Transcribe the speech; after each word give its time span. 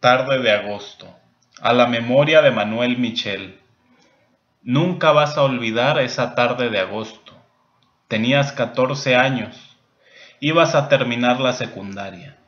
Tarde 0.00 0.38
de 0.38 0.50
agosto. 0.50 1.14
A 1.60 1.74
la 1.74 1.86
memoria 1.86 2.40
de 2.40 2.50
Manuel 2.50 2.96
Michel. 2.96 3.60
Nunca 4.62 5.12
vas 5.12 5.36
a 5.36 5.42
olvidar 5.42 5.98
esa 5.98 6.34
tarde 6.34 6.70
de 6.70 6.80
agosto. 6.80 7.34
Tenías 8.08 8.52
14 8.52 9.16
años. 9.16 9.76
Ibas 10.40 10.74
a 10.74 10.88
terminar 10.88 11.38
la 11.38 11.52
secundaria. 11.52 12.38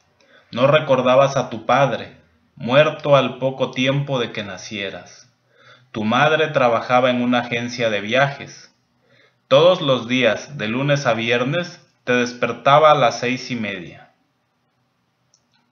No 0.50 0.66
recordabas 0.66 1.36
a 1.36 1.50
tu 1.50 1.66
padre, 1.66 2.16
muerto 2.56 3.16
al 3.16 3.36
poco 3.36 3.70
tiempo 3.70 4.18
de 4.18 4.32
que 4.32 4.44
nacieras. 4.44 5.30
Tu 5.90 6.04
madre 6.04 6.48
trabajaba 6.48 7.10
en 7.10 7.20
una 7.20 7.40
agencia 7.40 7.90
de 7.90 8.00
viajes. 8.00 8.74
Todos 9.48 9.82
los 9.82 10.08
días, 10.08 10.56
de 10.56 10.68
lunes 10.68 11.04
a 11.04 11.12
viernes, 11.12 11.86
te 12.04 12.14
despertaba 12.14 12.92
a 12.92 12.94
las 12.94 13.20
seis 13.20 13.50
y 13.50 13.56
media 13.56 14.11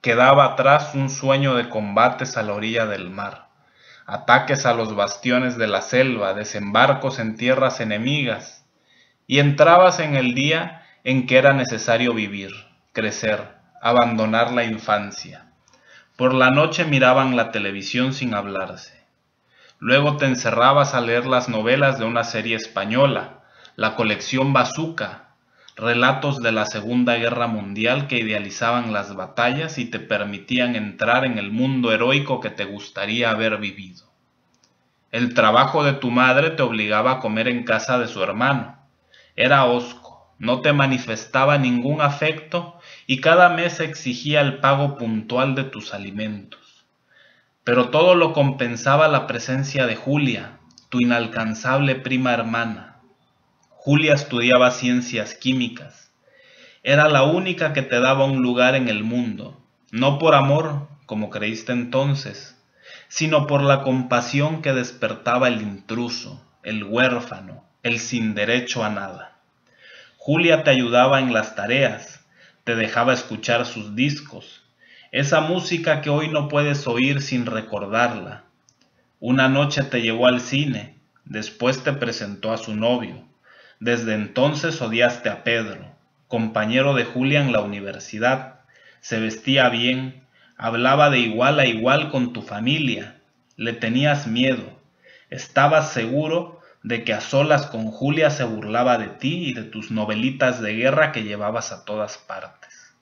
Quedaba 0.01 0.45
atrás 0.45 0.95
un 0.95 1.11
sueño 1.11 1.53
de 1.53 1.69
combates 1.69 2.35
a 2.35 2.41
la 2.41 2.53
orilla 2.53 2.87
del 2.87 3.11
mar, 3.11 3.49
ataques 4.07 4.65
a 4.65 4.73
los 4.73 4.95
bastiones 4.95 5.59
de 5.59 5.67
la 5.67 5.83
selva, 5.83 6.33
desembarcos 6.33 7.19
en 7.19 7.37
tierras 7.37 7.79
enemigas, 7.81 8.65
y 9.27 9.37
entrabas 9.37 9.99
en 9.99 10.15
el 10.15 10.33
día 10.33 10.87
en 11.03 11.27
que 11.27 11.37
era 11.37 11.53
necesario 11.53 12.15
vivir, 12.15 12.51
crecer, 12.93 13.55
abandonar 13.79 14.51
la 14.51 14.63
infancia. 14.63 15.51
Por 16.15 16.33
la 16.33 16.49
noche 16.49 16.83
miraban 16.83 17.35
la 17.35 17.51
televisión 17.51 18.13
sin 18.13 18.33
hablarse. 18.33 19.05
Luego 19.77 20.17
te 20.17 20.25
encerrabas 20.25 20.95
a 20.95 21.01
leer 21.01 21.27
las 21.27 21.47
novelas 21.47 21.99
de 21.99 22.05
una 22.05 22.23
serie 22.23 22.55
española, 22.55 23.43
la 23.75 23.95
colección 23.95 24.51
Bazooka, 24.51 25.30
relatos 25.81 26.43
de 26.43 26.51
la 26.51 26.67
Segunda 26.67 27.15
Guerra 27.15 27.47
Mundial 27.47 28.05
que 28.05 28.19
idealizaban 28.19 28.93
las 28.93 29.15
batallas 29.15 29.79
y 29.79 29.85
te 29.85 29.99
permitían 29.99 30.75
entrar 30.75 31.25
en 31.25 31.39
el 31.39 31.51
mundo 31.51 31.91
heroico 31.91 32.39
que 32.39 32.51
te 32.51 32.65
gustaría 32.65 33.31
haber 33.31 33.57
vivido. 33.57 34.05
El 35.11 35.33
trabajo 35.33 35.83
de 35.83 35.93
tu 35.93 36.11
madre 36.11 36.51
te 36.51 36.61
obligaba 36.61 37.13
a 37.13 37.19
comer 37.19 37.47
en 37.47 37.63
casa 37.63 37.97
de 37.97 38.07
su 38.07 38.21
hermano. 38.21 38.77
Era 39.35 39.65
hosco, 39.65 40.31
no 40.37 40.61
te 40.61 40.71
manifestaba 40.71 41.57
ningún 41.57 41.99
afecto 41.99 42.79
y 43.07 43.19
cada 43.19 43.49
mes 43.49 43.79
exigía 43.79 44.41
el 44.41 44.59
pago 44.59 44.97
puntual 44.97 45.55
de 45.55 45.63
tus 45.63 45.95
alimentos. 45.95 46.85
Pero 47.63 47.89
todo 47.89 48.13
lo 48.13 48.33
compensaba 48.33 49.07
la 49.07 49.25
presencia 49.25 49.87
de 49.87 49.95
Julia, 49.95 50.59
tu 50.89 50.99
inalcanzable 51.01 51.95
prima 51.95 52.33
hermana 52.33 52.90
Julia 53.83 54.13
estudiaba 54.13 54.69
ciencias 54.69 55.33
químicas. 55.33 56.11
Era 56.83 57.09
la 57.09 57.23
única 57.23 57.73
que 57.73 57.81
te 57.81 57.99
daba 57.99 58.25
un 58.25 58.43
lugar 58.43 58.75
en 58.75 58.89
el 58.89 59.03
mundo, 59.03 59.59
no 59.89 60.19
por 60.19 60.35
amor, 60.35 60.87
como 61.07 61.31
creíste 61.31 61.71
entonces, 61.71 62.55
sino 63.07 63.47
por 63.47 63.63
la 63.63 63.81
compasión 63.81 64.61
que 64.61 64.73
despertaba 64.73 65.47
el 65.47 65.63
intruso, 65.63 66.45
el 66.61 66.83
huérfano, 66.83 67.65
el 67.81 67.97
sin 67.97 68.35
derecho 68.35 68.83
a 68.83 68.91
nada. 68.91 69.39
Julia 70.17 70.63
te 70.63 70.69
ayudaba 70.69 71.19
en 71.19 71.33
las 71.33 71.55
tareas, 71.55 72.23
te 72.63 72.75
dejaba 72.75 73.13
escuchar 73.13 73.65
sus 73.65 73.95
discos, 73.95 74.61
esa 75.11 75.41
música 75.41 76.01
que 76.01 76.11
hoy 76.11 76.27
no 76.27 76.49
puedes 76.49 76.85
oír 76.85 77.19
sin 77.19 77.47
recordarla. 77.47 78.43
Una 79.19 79.49
noche 79.49 79.81
te 79.81 80.03
llevó 80.03 80.27
al 80.27 80.39
cine, 80.39 80.99
después 81.25 81.83
te 81.83 81.93
presentó 81.93 82.53
a 82.53 82.59
su 82.59 82.75
novio. 82.75 83.30
Desde 83.81 84.13
entonces 84.13 84.79
odiaste 84.79 85.27
a 85.29 85.43
Pedro, 85.43 85.83
compañero 86.27 86.93
de 86.93 87.03
Julia 87.03 87.41
en 87.41 87.51
la 87.51 87.61
universidad. 87.61 88.59
Se 88.99 89.19
vestía 89.19 89.69
bien, 89.69 90.23
hablaba 90.55 91.09
de 91.09 91.17
igual 91.17 91.59
a 91.59 91.65
igual 91.65 92.11
con 92.11 92.31
tu 92.31 92.43
familia. 92.43 93.19
Le 93.55 93.73
tenías 93.73 94.27
miedo. 94.27 94.79
Estabas 95.31 95.91
seguro 95.93 96.61
de 96.83 97.03
que 97.03 97.11
a 97.11 97.21
solas 97.21 97.65
con 97.65 97.87
Julia 97.87 98.29
se 98.29 98.43
burlaba 98.43 98.99
de 98.99 99.07
ti 99.07 99.49
y 99.49 99.53
de 99.55 99.63
tus 99.63 99.89
novelitas 99.89 100.61
de 100.61 100.75
guerra 100.75 101.11
que 101.11 101.23
llevabas 101.23 101.71
a 101.71 101.83
todas 101.83 102.19
partes. 102.19 102.93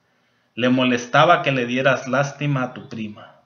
Le 0.54 0.70
molestaba 0.70 1.42
que 1.42 1.52
le 1.52 1.66
dieras 1.66 2.08
lástima 2.08 2.62
a 2.62 2.72
tu 2.72 2.88
prima. 2.88 3.42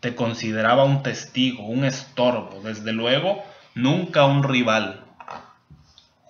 Te 0.00 0.14
consideraba 0.14 0.84
un 0.84 1.02
testigo, 1.02 1.64
un 1.64 1.86
estorbo, 1.86 2.60
desde 2.62 2.92
luego, 2.92 3.42
nunca 3.74 4.26
un 4.26 4.42
rival. 4.42 5.06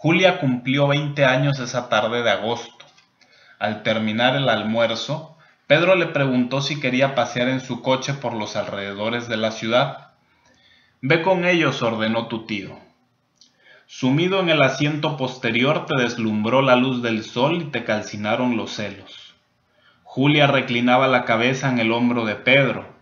Julia 0.03 0.41
cumplió 0.41 0.89
20 0.89 1.25
años 1.25 1.61
esa 1.61 1.89
tarde 1.89 2.25
de 2.25 2.31
agosto. 2.33 2.85
Al 3.61 3.85
terminar 3.85 4.35
el 4.35 4.49
almuerzo, 4.49 5.39
Pedro 5.69 5.95
le 5.95 6.07
preguntó 6.07 6.61
si 6.61 6.81
quería 6.81 7.15
pasear 7.15 7.47
en 7.47 7.61
su 7.61 7.83
coche 7.83 8.13
por 8.13 8.35
los 8.35 8.57
alrededores 8.57 9.29
de 9.29 9.37
la 9.37 9.53
ciudad. 9.53 10.09
Ve 11.03 11.23
con 11.23 11.45
ellos, 11.45 11.83
ordenó 11.83 12.27
tu 12.27 12.47
tío. 12.47 12.81
Sumido 13.87 14.41
en 14.41 14.49
el 14.49 14.63
asiento 14.63 15.17
posterior 15.17 15.87
te 15.87 15.97
deslumbró 15.97 16.63
la 16.63 16.75
luz 16.75 17.01
del 17.01 17.23
sol 17.23 17.63
y 17.63 17.65
te 17.67 17.85
calcinaron 17.85 18.57
los 18.57 18.73
celos. 18.73 19.37
Julia 20.03 20.49
reclinaba 20.49 21.07
la 21.07 21.25
cabeza 21.25 21.69
en 21.69 21.79
el 21.79 21.93
hombro 21.93 22.25
de 22.25 22.35
Pedro. 22.35 22.93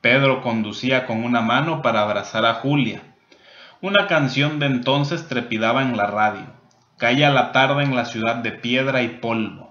Pedro 0.00 0.40
conducía 0.40 1.04
con 1.04 1.22
una 1.22 1.42
mano 1.42 1.82
para 1.82 2.00
abrazar 2.00 2.46
a 2.46 2.54
Julia. 2.54 3.02
Una 3.82 4.06
canción 4.06 4.58
de 4.58 4.64
entonces 4.64 5.28
trepidaba 5.28 5.82
en 5.82 5.98
la 5.98 6.06
radio. 6.06 6.46
Caía 6.96 7.28
la 7.28 7.52
tarde 7.52 7.84
en 7.84 7.94
la 7.94 8.06
ciudad 8.06 8.36
de 8.36 8.52
piedra 8.52 9.02
y 9.02 9.08
polvo. 9.08 9.70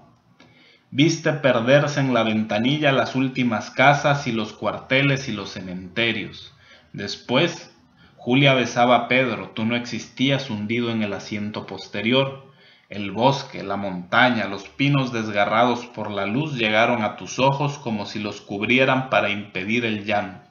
Viste 0.92 1.32
perderse 1.32 1.98
en 1.98 2.14
la 2.14 2.22
ventanilla 2.22 2.92
las 2.92 3.16
últimas 3.16 3.70
casas 3.70 4.28
y 4.28 4.32
los 4.32 4.52
cuarteles 4.52 5.28
y 5.28 5.32
los 5.32 5.50
cementerios. 5.50 6.54
Después, 6.92 7.74
Julia 8.16 8.54
besaba 8.54 8.94
a 8.94 9.08
Pedro, 9.08 9.50
tú 9.56 9.64
no 9.64 9.74
existías 9.74 10.50
hundido 10.50 10.92
en 10.92 11.02
el 11.02 11.12
asiento 11.12 11.66
posterior. 11.66 12.46
El 12.88 13.10
bosque, 13.10 13.64
la 13.64 13.76
montaña, 13.76 14.46
los 14.46 14.68
pinos 14.68 15.12
desgarrados 15.12 15.84
por 15.84 16.12
la 16.12 16.26
luz 16.26 16.54
llegaron 16.54 17.02
a 17.02 17.16
tus 17.16 17.40
ojos 17.40 17.76
como 17.78 18.06
si 18.06 18.20
los 18.20 18.40
cubrieran 18.40 19.10
para 19.10 19.30
impedir 19.30 19.84
el 19.84 20.04
llanto. 20.04 20.45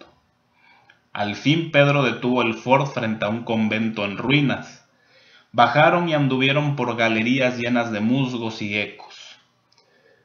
Al 1.15 1.37
fin 1.37 1.71
Pedro 1.71 2.03
detuvo 2.03 2.41
el 2.41 2.55
Ford 2.55 2.87
frente 2.87 3.23
a 3.23 3.29
un 3.29 3.45
convento 3.45 4.03
en 4.03 4.17
ruinas. 4.17 4.85
Bajaron 5.53 6.09
y 6.09 6.13
anduvieron 6.13 6.75
por 6.75 6.97
galerías 6.97 7.57
llenas 7.57 7.89
de 7.93 8.01
musgos 8.01 8.61
y 8.61 8.77
ecos. 8.77 9.37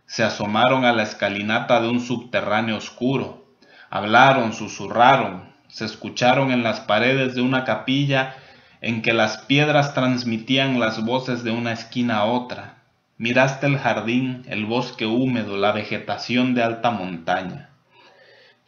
Se 0.06 0.24
asomaron 0.24 0.84
a 0.84 0.92
la 0.92 1.04
escalinata 1.04 1.80
de 1.80 1.88
un 1.88 2.00
subterráneo 2.00 2.76
oscuro. 2.76 3.46
Hablaron, 3.88 4.52
susurraron, 4.52 5.52
se 5.68 5.84
escucharon 5.84 6.50
en 6.50 6.64
las 6.64 6.80
paredes 6.80 7.36
de 7.36 7.42
una 7.42 7.62
capilla 7.62 8.34
en 8.80 9.00
que 9.00 9.12
las 9.12 9.38
piedras 9.42 9.94
transmitían 9.94 10.80
las 10.80 11.04
voces 11.04 11.44
de 11.44 11.52
una 11.52 11.70
esquina 11.70 12.16
a 12.16 12.24
otra. 12.24 12.82
Miraste 13.16 13.68
el 13.68 13.78
jardín, 13.78 14.42
el 14.48 14.66
bosque 14.66 15.06
húmedo, 15.06 15.56
la 15.56 15.70
vegetación 15.70 16.52
de 16.56 16.64
alta 16.64 16.90
montaña. 16.90 17.69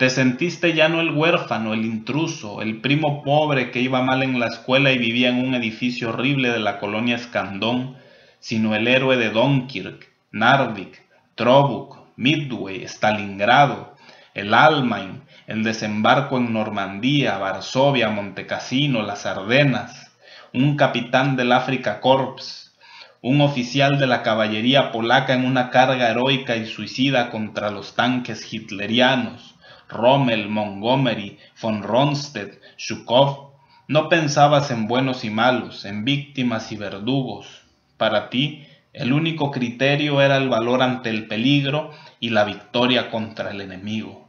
Te 0.02 0.10
sentiste 0.10 0.74
ya 0.74 0.88
no 0.88 1.00
el 1.00 1.12
huérfano, 1.12 1.74
el 1.74 1.84
intruso, 1.84 2.60
el 2.60 2.80
primo 2.80 3.22
pobre 3.22 3.70
que 3.70 3.78
iba 3.78 4.02
mal 4.02 4.24
en 4.24 4.40
la 4.40 4.48
escuela 4.48 4.90
y 4.90 4.98
vivía 4.98 5.28
en 5.28 5.38
un 5.38 5.54
edificio 5.54 6.08
horrible 6.08 6.50
de 6.50 6.58
la 6.58 6.80
colonia 6.80 7.14
Escandón, 7.14 7.94
sino 8.40 8.74
el 8.74 8.88
héroe 8.88 9.16
de 9.16 9.30
Dunkirk, 9.30 10.10
Narvik, 10.32 11.00
Trobuk, 11.36 11.98
Midway, 12.16 12.82
Stalingrado, 12.82 13.94
el 14.34 14.54
Almain, 14.54 15.22
el 15.46 15.62
desembarco 15.62 16.36
en 16.36 16.52
Normandía, 16.52 17.38
Varsovia, 17.38 18.08
Montecassino, 18.08 19.02
las 19.02 19.24
Ardenas, 19.24 20.10
un 20.52 20.76
capitán 20.76 21.36
del 21.36 21.52
Africa 21.52 22.00
Corps, 22.00 22.72
un 23.20 23.40
oficial 23.40 24.00
de 24.00 24.08
la 24.08 24.24
caballería 24.24 24.90
polaca 24.90 25.32
en 25.32 25.44
una 25.44 25.70
carga 25.70 26.10
heroica 26.10 26.56
y 26.56 26.66
suicida 26.66 27.30
contra 27.30 27.70
los 27.70 27.94
tanques 27.94 28.52
hitlerianos, 28.52 29.52
Rommel, 29.92 30.48
Montgomery, 30.48 31.38
von 31.60 31.82
Ronstedt, 31.82 32.60
Zhukov, 32.78 33.52
no 33.88 34.08
pensabas 34.08 34.70
en 34.70 34.88
buenos 34.88 35.24
y 35.24 35.30
malos, 35.30 35.84
en 35.84 36.04
víctimas 36.04 36.72
y 36.72 36.76
verdugos. 36.76 37.62
Para 37.96 38.30
ti, 38.30 38.66
el 38.92 39.12
único 39.12 39.50
criterio 39.50 40.20
era 40.20 40.36
el 40.36 40.48
valor 40.48 40.82
ante 40.82 41.10
el 41.10 41.26
peligro 41.26 41.90
y 42.20 42.30
la 42.30 42.44
victoria 42.44 43.10
contra 43.10 43.50
el 43.50 43.60
enemigo. 43.60 44.28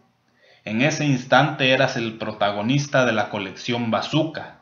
En 0.65 0.81
ese 0.81 1.05
instante 1.05 1.71
eras 1.71 1.97
el 1.97 2.17
protagonista 2.17 3.05
de 3.05 3.11
la 3.11 3.29
colección 3.29 3.91
Bazooka, 3.91 4.59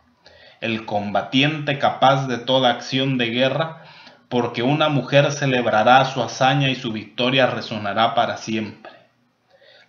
el 0.59 0.85
combatiente 0.85 1.77
capaz 1.77 2.27
de 2.27 2.37
toda 2.37 2.71
acción 2.71 3.17
de 3.17 3.29
guerra, 3.29 3.83
porque 4.29 4.63
una 4.63 4.89
mujer 4.89 5.31
celebrará 5.31 6.05
su 6.05 6.21
hazaña 6.23 6.69
y 6.69 6.75
su 6.75 6.91
victoria 6.91 7.47
resonará 7.47 8.15
para 8.15 8.37
siempre. 8.37 8.90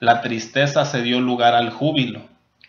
La 0.03 0.21
tristeza 0.21 0.85
se 0.85 1.01
dio 1.01 1.21
lugar 1.21 1.55
al 1.55 1.71
júbilo. 1.71 2.23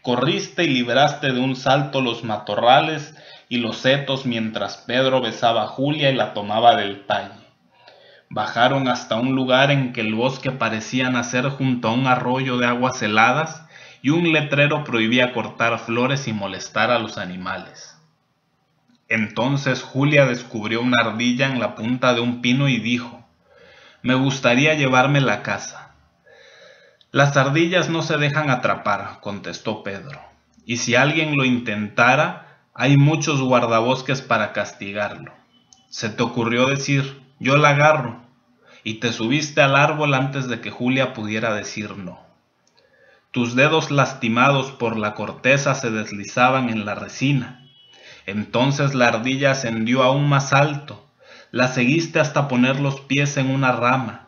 Corriste 0.04 0.66
y 0.66 0.68
libraste 0.68 1.32
de 1.32 1.40
un 1.40 1.56
salto 1.56 2.00
los 2.00 2.24
matorrales 2.24 3.16
y 3.50 3.58
los 3.58 3.78
setos 3.78 4.28
mientras 4.28 4.78
Pedro 4.78 5.20
besaba 5.20 5.64
a 5.64 5.68
Julia 5.68 6.12
y 6.12 6.16
la 6.16 6.36
tomaba 6.36 6.76
del 6.76 7.08
talle. 7.08 7.42
Bajaron 8.30 8.88
hasta 8.88 9.16
un 9.16 9.34
lugar 9.34 9.72
en 9.72 9.94
que 9.94 10.02
el 10.02 10.14
bosque 10.14 10.52
parecía 10.52 11.10
nacer 11.10 11.50
junto 11.50 11.88
a 11.88 11.94
un 11.94 12.06
arroyo 12.06 12.58
de 12.58 12.68
aguas 12.68 13.02
heladas 13.02 13.66
y 14.04 14.12
un 14.12 14.32
letrero 14.32 14.84
prohibía 14.84 15.34
cortar 15.34 15.80
flores 15.80 16.28
y 16.28 16.34
molestar 16.34 16.92
a 16.92 17.00
los 17.00 17.18
animales. 17.18 17.98
Entonces 19.10 19.82
Julia 19.82 20.28
descubrió 20.28 20.82
una 20.82 21.02
ardilla 21.02 21.48
en 21.48 21.60
la 21.60 21.74
punta 21.74 22.14
de 22.14 22.22
un 22.22 22.44
pino 22.44 22.70
y 22.70 22.78
dijo, 22.78 23.26
me 24.04 24.14
gustaría 24.14 24.76
llevarme 24.76 25.20
la 25.20 25.42
casa. 25.42 25.93
Las 27.14 27.38
ardillas 27.38 27.92
no 27.92 28.02
se 28.02 28.18
dejan 28.18 28.50
atrapar, 28.50 29.20
contestó 29.22 29.84
Pedro, 29.84 30.20
y 30.66 30.78
si 30.78 30.96
alguien 30.96 31.38
lo 31.38 31.46
intentara, 31.46 32.64
hay 32.74 32.98
muchos 32.98 33.40
guardabosques 33.40 34.24
para 34.24 34.52
castigarlo. 34.52 35.32
Se 35.92 36.10
te 36.10 36.24
ocurrió 36.24 36.66
decir, 36.66 37.22
yo 37.38 37.56
la 37.58 37.70
agarro, 37.70 38.24
y 38.84 38.96
te 38.96 39.14
subiste 39.14 39.62
al 39.62 39.76
árbol 39.76 40.16
antes 40.16 40.48
de 40.48 40.60
que 40.60 40.72
Julia 40.72 41.14
pudiera 41.14 41.54
decir 41.54 41.98
no. 41.98 42.20
Tus 43.30 43.54
dedos 43.54 43.92
lastimados 43.92 44.72
por 44.72 44.98
la 44.98 45.14
corteza 45.14 45.76
se 45.76 45.92
deslizaban 45.92 46.70
en 46.70 46.84
la 46.84 46.96
resina. 46.96 47.70
Entonces 48.26 48.96
la 48.96 49.10
ardilla 49.10 49.52
ascendió 49.52 50.02
aún 50.02 50.28
más 50.28 50.52
alto. 50.52 51.08
La 51.52 51.68
seguiste 51.68 52.20
hasta 52.20 52.48
poner 52.48 52.80
los 52.80 53.02
pies 53.02 53.38
en 53.38 53.52
una 53.52 53.72
rama. 53.72 54.23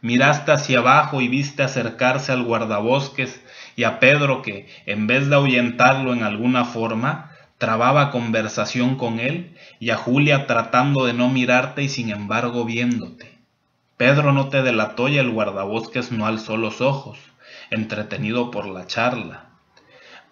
Miraste 0.00 0.52
hacia 0.52 0.78
abajo 0.78 1.20
y 1.20 1.28
viste 1.28 1.62
acercarse 1.62 2.30
al 2.30 2.44
guardabosques 2.44 3.42
y 3.74 3.84
a 3.84 3.98
Pedro 3.98 4.42
que, 4.42 4.68
en 4.86 5.06
vez 5.06 5.28
de 5.28 5.34
ahuyentarlo 5.34 6.12
en 6.12 6.22
alguna 6.22 6.64
forma, 6.64 7.32
trababa 7.58 8.12
conversación 8.12 8.96
con 8.96 9.18
él, 9.18 9.56
y 9.80 9.90
a 9.90 9.96
Julia 9.96 10.46
tratando 10.46 11.04
de 11.04 11.12
no 11.12 11.28
mirarte 11.28 11.82
y 11.82 11.88
sin 11.88 12.10
embargo 12.10 12.64
viéndote. 12.64 13.36
Pedro 13.96 14.32
no 14.32 14.48
te 14.48 14.62
delató 14.62 15.08
y 15.08 15.18
el 15.18 15.30
guardabosques 15.30 16.12
no 16.12 16.26
alzó 16.26 16.56
los 16.56 16.80
ojos, 16.80 17.18
entretenido 17.70 18.52
por 18.52 18.66
la 18.66 18.86
charla. 18.86 19.46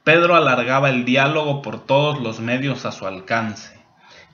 Pedro 0.04 0.36
alargaba 0.36 0.88
el 0.88 1.04
diálogo 1.04 1.62
por 1.62 1.84
todos 1.84 2.20
los 2.20 2.38
medios 2.38 2.86
a 2.86 2.92
su 2.92 3.08
alcance. 3.08 3.76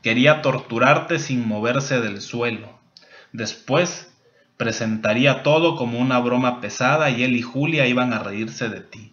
Quería 0.03 0.43
torturarte 0.43 1.19
sin 1.19 1.49
moverse 1.49 2.03
del 2.03 2.21
suelo. 2.21 2.69
Después 3.33 4.12
presentaría 4.63 5.43
todo 5.43 5.75
como 5.75 5.99
una 5.99 6.21
broma 6.21 6.61
pesada 6.61 7.11
y 7.11 7.25
él 7.25 7.35
y 7.35 7.43
Julia 7.43 7.89
iban 7.89 8.13
a 8.13 8.21
reírse 8.21 8.69
de 8.69 8.81
ti. 8.81 9.11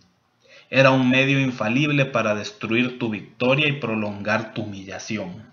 Era 0.69 0.91
un 0.91 1.09
medio 1.09 1.39
infalible 1.39 2.05
para 2.05 2.35
destruir 2.35 2.99
tu 2.99 3.09
victoria 3.09 3.67
y 3.67 3.79
prolongar 3.79 4.53
tu 4.53 4.61
humillación. 4.61 5.49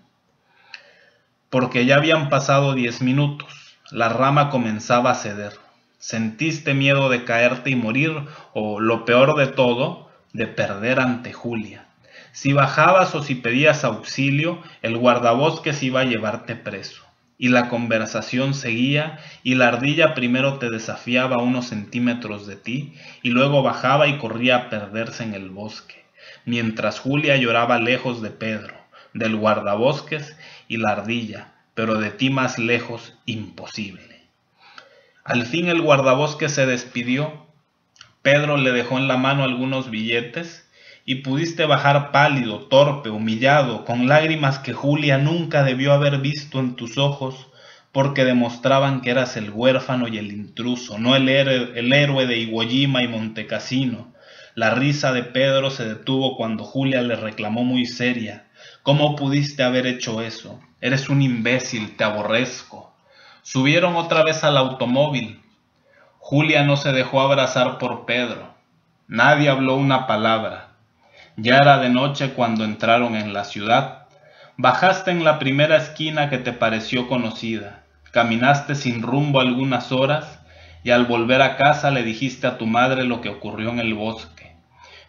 Porque 1.49 1.87
ya 1.87 1.95
habían 1.95 2.29
pasado 2.29 2.75
diez 2.75 3.01
minutos 3.01 3.79
la 3.89 4.09
rama 4.09 4.51
comenzaba 4.51 5.09
a 5.09 5.15
ceder. 5.15 5.53
Sentiste 5.97 6.75
miedo 6.75 7.09
de 7.09 7.23
caerte 7.23 7.71
y 7.71 7.75
morir, 7.75 8.13
o 8.53 8.79
lo 8.79 9.03
peor 9.03 9.35
de 9.35 9.47
todo, 9.47 10.11
de 10.31 10.45
perder 10.45 10.99
ante 10.99 11.33
Julia. 11.33 11.87
Si 12.33 12.53
bajabas 12.53 13.15
o 13.15 13.23
si 13.23 13.33
pedías 13.33 13.83
auxilio, 13.83 14.61
el 14.83 14.95
guardabosques 14.95 15.81
iba 15.81 16.01
a 16.01 16.05
llevarte 16.05 16.55
preso. 16.55 17.06
Y 17.37 17.49
la 17.49 17.69
conversación 17.69 18.53
seguía, 18.53 19.19
y 19.43 19.55
la 19.55 19.67
ardilla 19.67 20.13
primero 20.13 20.57
te 20.57 20.69
desafiaba 20.69 21.37
unos 21.37 21.67
centímetros 21.67 22.47
de 22.47 22.55
ti, 22.55 22.93
y 23.21 23.29
luego 23.29 23.61
bajaba 23.61 24.07
y 24.07 24.17
corría 24.17 24.55
a 24.55 24.69
perderse 24.69 25.23
en 25.23 25.33
el 25.33 25.49
bosque, 25.49 26.05
mientras 26.45 26.99
Julia 26.99 27.37
lloraba 27.37 27.79
lejos 27.79 28.21
de 28.21 28.31
Pedro, 28.31 28.75
del 29.13 29.35
guardabosques 29.35 30.35
y 30.67 30.77
la 30.77 30.91
ardilla, 30.91 31.53
pero 31.75 31.99
de 31.99 32.09
ti 32.09 32.29
más 32.29 32.57
lejos 32.57 33.13
imposible. 33.25 34.23
Al 35.23 35.45
fin 35.45 35.67
el 35.67 35.81
guardabosque 35.81 36.49
se 36.49 36.65
despidió, 36.65 37.45
Pedro 38.21 38.57
le 38.57 38.71
dejó 38.71 38.97
en 38.97 39.07
la 39.07 39.17
mano 39.17 39.43
algunos 39.43 39.89
billetes 39.89 40.66
y 41.09 41.15
pudiste 41.15 41.65
bajar 41.65 42.11
pálido, 42.11 42.67
torpe, 42.67 43.09
humillado, 43.09 43.85
con 43.85 44.09
lágrimas 44.09 44.59
que 44.59 44.73
Julia 44.73 45.17
nunca 45.17 45.63
debió 45.63 45.93
haber 45.93 46.17
visto 46.17 46.59
en 46.59 46.75
tus 46.75 46.97
ojos, 46.97 47.47
porque 47.93 48.25
demostraban 48.25 48.99
que 48.99 49.11
eras 49.11 49.37
el 49.37 49.49
huérfano 49.51 50.09
y 50.09 50.17
el 50.17 50.33
intruso, 50.33 50.99
no 50.99 51.15
el, 51.15 51.29
el 51.29 51.93
héroe 51.93 52.27
de 52.27 52.39
Iwo 52.39 52.61
y 52.63 52.87
Montecasino. 52.87 54.13
La 54.53 54.71
risa 54.71 55.13
de 55.13 55.23
Pedro 55.23 55.71
se 55.71 55.85
detuvo 55.85 56.35
cuando 56.35 56.65
Julia 56.65 57.01
le 57.01 57.15
reclamó 57.15 57.63
muy 57.63 57.85
seria, 57.85 58.47
¿cómo 58.83 59.15
pudiste 59.15 59.63
haber 59.63 59.87
hecho 59.87 60.21
eso? 60.21 60.59
Eres 60.81 61.07
un 61.07 61.21
imbécil, 61.21 61.95
te 61.95 62.03
aborrezco. 62.03 62.93
Subieron 63.43 63.95
otra 63.95 64.25
vez 64.25 64.43
al 64.43 64.57
automóvil. 64.57 65.41
Julia 66.19 66.63
no 66.63 66.75
se 66.75 66.91
dejó 66.91 67.21
abrazar 67.21 67.77
por 67.77 68.05
Pedro. 68.05 68.53
Nadie 69.07 69.47
habló 69.47 69.75
una 69.75 70.05
palabra. 70.05 70.66
Ya 71.39 71.57
era 71.57 71.77
de 71.77 71.89
noche 71.89 72.31
cuando 72.33 72.65
entraron 72.65 73.15
en 73.15 73.31
la 73.31 73.43
ciudad. 73.43 74.07
Bajaste 74.57 75.11
en 75.11 75.23
la 75.23 75.37
primera 75.37 75.77
esquina 75.77 76.31
que 76.31 76.39
te 76.39 76.51
pareció 76.51 77.07
conocida. 77.07 77.83
Caminaste 78.09 78.73
sin 78.73 79.03
rumbo 79.03 79.39
algunas 79.39 79.91
horas 79.91 80.39
y 80.83 80.89
al 80.89 81.05
volver 81.05 81.43
a 81.43 81.55
casa 81.55 81.91
le 81.91 82.01
dijiste 82.01 82.47
a 82.47 82.57
tu 82.57 82.65
madre 82.65 83.03
lo 83.03 83.21
que 83.21 83.29
ocurrió 83.29 83.69
en 83.69 83.77
el 83.77 83.93
bosque. 83.93 84.55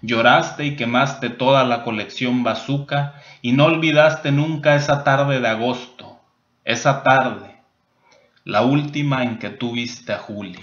Lloraste 0.03 0.67
y 0.67 0.77
quemaste 0.77 1.31
toda 1.31 1.65
la 1.65 1.83
colección 1.83 2.45
bazooka 2.45 3.15
y 3.41 3.53
no 3.53 3.65
olvidaste 3.65 4.31
nunca 4.31 4.75
esa 4.75 5.05
tarde 5.05 5.41
de 5.41 5.49
agosto, 5.49 6.21
esa 6.63 7.03
tarde, 7.03 7.57
la 8.45 8.61
última 8.61 9.23
en 9.23 9.39
que 9.39 9.49
tú 9.49 9.73
viste 9.73 10.13
a 10.13 10.19
Julia. 10.19 10.61